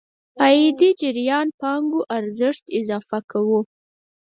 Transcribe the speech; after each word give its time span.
عايدي 0.43 0.89
جريان 1.01 1.47
پانګې 1.59 2.01
ارزښت 2.17 2.65
اضافه 2.79 3.19
کوو. 3.31 3.59